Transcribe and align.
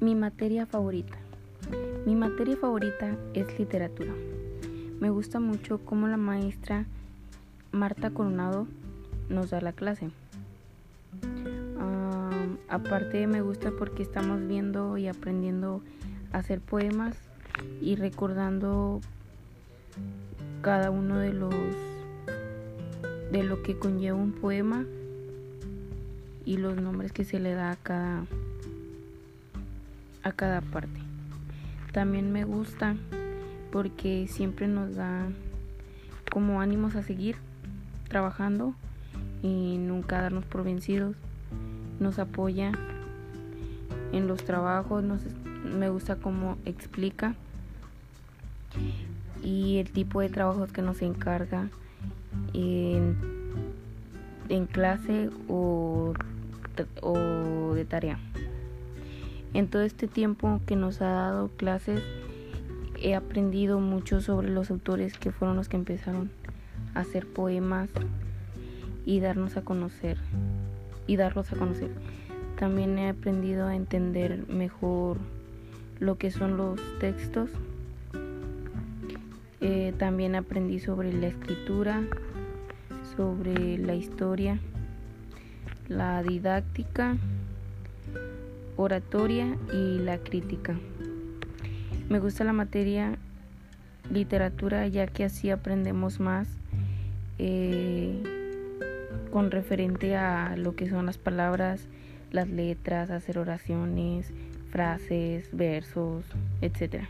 Materia 0.00 0.66
favorita. 0.66 1.16
Mi 2.06 2.14
materia 2.14 2.56
favorita 2.56 3.16
es 3.34 3.58
literatura. 3.58 4.12
Me 5.00 5.10
gusta 5.10 5.40
mucho 5.40 5.78
cómo 5.84 6.06
la 6.06 6.16
maestra 6.16 6.86
Marta 7.72 8.10
Coronado 8.10 8.66
nos 9.28 9.50
da 9.50 9.60
la 9.60 9.72
clase. 9.72 10.10
aparte 12.68 13.26
me 13.26 13.40
gusta 13.40 13.72
porque 13.78 14.02
estamos 14.02 14.46
viendo 14.46 14.98
y 14.98 15.08
aprendiendo 15.08 15.82
a 16.32 16.38
hacer 16.38 16.60
poemas 16.60 17.16
y 17.80 17.96
recordando 17.96 19.00
cada 20.60 20.90
uno 20.90 21.18
de 21.18 21.32
los 21.32 21.54
de 23.32 23.42
lo 23.42 23.62
que 23.62 23.78
conlleva 23.78 24.16
un 24.16 24.32
poema 24.32 24.84
y 26.44 26.56
los 26.58 26.76
nombres 26.76 27.12
que 27.12 27.24
se 27.24 27.40
le 27.40 27.54
da 27.54 27.72
a 27.72 27.76
cada 27.76 28.26
a 30.28 30.32
cada 30.32 30.60
parte. 30.60 31.00
También 31.92 32.32
me 32.32 32.44
gusta 32.44 32.96
porque 33.72 34.26
siempre 34.28 34.68
nos 34.68 34.94
da 34.94 35.28
como 36.30 36.60
ánimos 36.60 36.94
a 36.94 37.02
seguir 37.02 37.36
trabajando 38.08 38.74
y 39.42 39.76
nunca 39.78 40.22
darnos 40.22 40.44
por 40.44 40.64
vencidos. 40.64 41.16
Nos 42.00 42.18
apoya 42.18 42.72
en 44.12 44.26
los 44.26 44.44
trabajos, 44.44 45.02
nos, 45.02 45.20
me 45.64 45.88
gusta 45.88 46.16
cómo 46.16 46.56
explica 46.64 47.34
y 49.42 49.78
el 49.78 49.90
tipo 49.90 50.20
de 50.20 50.28
trabajos 50.28 50.72
que 50.72 50.82
nos 50.82 51.02
encarga 51.02 51.68
en, 52.54 53.16
en 54.48 54.66
clase 54.66 55.30
o, 55.48 56.14
o 57.02 57.74
de 57.74 57.84
tarea. 57.84 58.18
En 59.58 59.66
todo 59.66 59.82
este 59.82 60.06
tiempo 60.06 60.60
que 60.66 60.76
nos 60.76 61.02
ha 61.02 61.10
dado 61.10 61.48
clases 61.48 62.00
he 63.02 63.16
aprendido 63.16 63.80
mucho 63.80 64.20
sobre 64.20 64.50
los 64.50 64.70
autores 64.70 65.18
que 65.18 65.32
fueron 65.32 65.56
los 65.56 65.68
que 65.68 65.76
empezaron 65.76 66.30
a 66.94 67.00
hacer 67.00 67.26
poemas 67.26 67.90
y 69.04 69.18
darnos 69.18 69.56
a 69.56 69.62
conocer 69.62 70.16
y 71.08 71.16
darlos 71.16 71.52
a 71.52 71.56
conocer. 71.56 71.90
También 72.56 73.00
he 73.00 73.08
aprendido 73.08 73.66
a 73.66 73.74
entender 73.74 74.46
mejor 74.46 75.18
lo 75.98 76.18
que 76.18 76.30
son 76.30 76.56
los 76.56 76.80
textos. 77.00 77.50
Eh, 79.60 79.92
también 79.98 80.36
aprendí 80.36 80.78
sobre 80.78 81.12
la 81.12 81.26
escritura, 81.26 82.04
sobre 83.16 83.76
la 83.76 83.96
historia, 83.96 84.60
la 85.88 86.22
didáctica 86.22 87.16
oratoria 88.78 89.58
y 89.72 89.98
la 89.98 90.18
crítica. 90.18 90.78
Me 92.08 92.20
gusta 92.20 92.44
la 92.44 92.54
materia 92.54 93.18
literatura 94.10 94.86
ya 94.86 95.06
que 95.06 95.24
así 95.24 95.50
aprendemos 95.50 96.20
más 96.20 96.48
eh, 97.38 98.22
con 99.30 99.50
referente 99.50 100.16
a 100.16 100.56
lo 100.56 100.74
que 100.74 100.88
son 100.88 101.06
las 101.06 101.18
palabras, 101.18 101.86
las 102.30 102.48
letras, 102.48 103.10
hacer 103.10 103.38
oraciones, 103.38 104.32
frases, 104.70 105.48
versos, 105.52 106.24
etc. 106.62 107.04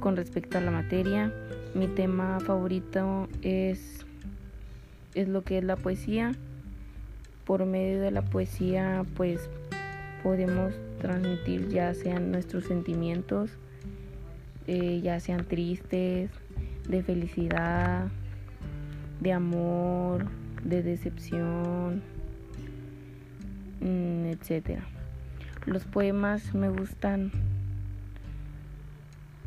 Con 0.00 0.16
respecto 0.16 0.58
a 0.58 0.60
la 0.60 0.72
materia, 0.72 1.32
mi 1.74 1.86
tema 1.86 2.40
favorito 2.40 3.28
es, 3.42 4.04
es 5.14 5.28
lo 5.28 5.42
que 5.42 5.58
es 5.58 5.64
la 5.64 5.76
poesía. 5.76 6.32
Por 7.44 7.64
medio 7.64 8.02
de 8.02 8.10
la 8.10 8.22
poesía, 8.22 9.06
pues 9.16 9.48
podemos 10.22 10.74
transmitir 11.00 11.68
ya 11.68 11.94
sean 11.94 12.32
nuestros 12.32 12.64
sentimientos, 12.64 13.50
eh, 14.66 15.00
ya 15.02 15.20
sean 15.20 15.44
tristes, 15.44 16.30
de 16.88 17.02
felicidad, 17.02 18.08
de 19.20 19.32
amor, 19.32 20.26
de 20.64 20.82
decepción, 20.82 22.02
mm, 23.80 24.26
etcétera. 24.26 24.82
Los 25.66 25.84
poemas 25.84 26.54
me 26.54 26.68
gustan. 26.68 27.30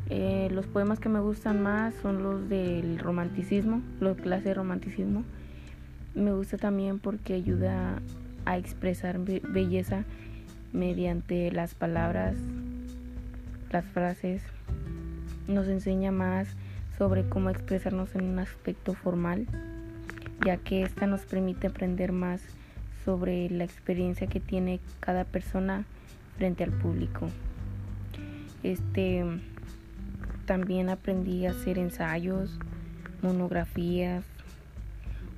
Eh, 0.08 0.48
los 0.52 0.66
poemas 0.66 1.00
que 1.00 1.08
me 1.08 1.20
gustan 1.20 1.62
más 1.62 1.94
son 2.02 2.22
los 2.22 2.48
del 2.48 2.98
romanticismo, 2.98 3.82
los 4.00 4.16
clases 4.18 4.44
de 4.44 4.54
romanticismo. 4.54 5.24
Me 6.14 6.32
gusta 6.32 6.58
también 6.58 6.98
porque 6.98 7.34
ayuda 7.34 8.00
a 8.44 8.58
expresar 8.58 9.18
belleza 9.18 10.04
mediante 10.72 11.50
las 11.52 11.74
palabras, 11.74 12.34
las 13.70 13.84
frases, 13.84 14.42
nos 15.46 15.68
enseña 15.68 16.12
más 16.12 16.48
sobre 16.98 17.28
cómo 17.28 17.50
expresarnos 17.50 18.14
en 18.14 18.24
un 18.24 18.38
aspecto 18.38 18.94
formal, 18.94 19.46
ya 20.44 20.56
que 20.56 20.82
esta 20.82 21.06
nos 21.06 21.22
permite 21.22 21.66
aprender 21.66 22.12
más 22.12 22.42
sobre 23.04 23.50
la 23.50 23.64
experiencia 23.64 24.26
que 24.26 24.40
tiene 24.40 24.80
cada 25.00 25.24
persona 25.24 25.84
frente 26.36 26.64
al 26.64 26.70
público. 26.70 27.28
Este 28.62 29.24
también 30.46 30.88
aprendí 30.88 31.46
a 31.46 31.50
hacer 31.50 31.78
ensayos, 31.78 32.58
monografías, 33.22 34.24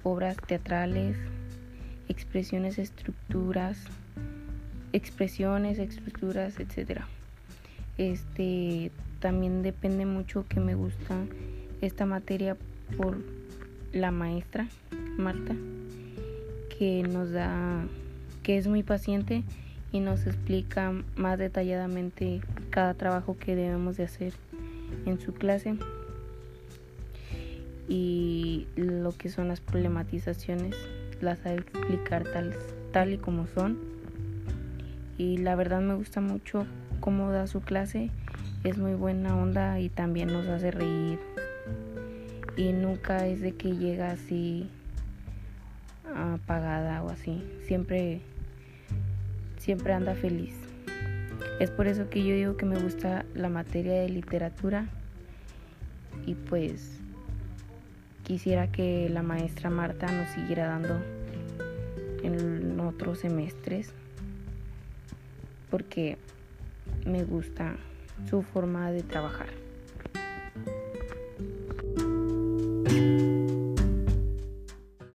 obras 0.03 0.37
teatrales, 0.37 1.17
expresiones, 2.09 2.79
estructuras, 2.79 3.79
expresiones, 4.95 5.79
estructuras, 5.79 6.59
etcétera. 6.61 7.07
Este 7.99 8.93
también 9.19 9.63
depende 9.63 10.07
mucho 10.07 10.47
que 10.49 10.61
me 10.61 10.75
gusta 10.75 11.17
esta 11.81 12.07
materia 12.07 12.57
por 12.97 13.19
la 13.93 14.11
maestra 14.11 14.69
Marta 15.19 15.55
que 16.79 17.03
nos 17.03 17.33
da 17.33 17.85
que 18.43 18.57
es 18.57 18.69
muy 18.69 18.83
paciente 18.83 19.43
y 19.93 20.01
nos 20.01 20.27
explica 20.27 20.93
más 21.17 21.39
detalladamente 21.39 22.41
cada 22.71 22.95
trabajo 22.95 23.37
que 23.37 23.57
debemos 23.57 23.97
de 23.97 24.05
hacer 24.05 24.33
en 25.07 25.21
su 25.21 25.35
clase 25.35 25.77
y 27.89 28.67
lo 28.77 29.13
que 29.17 29.29
son 29.29 29.49
las 29.49 29.61
problematizaciones 29.61 30.77
las 31.21 31.39
sabe 31.41 31.57
explicar 31.57 32.25
tal, 32.25 32.55
tal 32.93 33.13
y 33.13 33.19
como 33.19 33.47
son 33.49 33.94
y 35.17 35.39
la 35.39 35.55
verdad 35.55 35.81
me 35.81 35.95
gusta 35.95 36.21
mucho 36.21 36.67
cómo 37.01 37.31
da 37.31 37.47
su 37.47 37.61
clase. 37.61 38.11
Es 38.65 38.79
muy 38.79 38.95
buena 38.95 39.37
onda 39.37 39.79
y 39.81 39.89
también 39.89 40.33
nos 40.33 40.47
hace 40.47 40.71
reír. 40.71 41.19
Y 42.57 42.73
nunca 42.73 43.27
es 43.27 43.41
de 43.41 43.53
que 43.53 43.77
llega 43.77 44.11
así 44.11 44.69
apagada 46.15 47.03
o 47.03 47.11
así. 47.11 47.43
Siempre 47.67 48.21
siempre 49.59 49.95
anda 49.95 50.15
feliz. 50.15 50.55
Es 51.59 51.71
por 51.71 51.87
eso 51.87 52.11
que 52.11 52.25
yo 52.25 52.35
digo 52.35 52.57
que 52.57 52.67
me 52.67 52.79
gusta 52.79 53.25
la 53.35 53.49
materia 53.49 53.95
de 53.95 54.09
literatura 54.09 54.87
y 56.27 56.35
pues 56.35 57.01
quisiera 58.25 58.71
que 58.71 59.09
la 59.09 59.23
maestra 59.23 59.71
Marta 59.71 60.11
nos 60.11 60.29
siguiera 60.31 60.67
dando 60.67 61.01
en 62.23 62.79
otros 62.81 63.21
semestres 63.21 63.93
porque 65.75 66.19
me 67.05 67.25
gusta 67.25 67.75
su 68.31 68.43
forma 68.43 68.93
de 68.93 69.03
trabajar. 69.03 69.49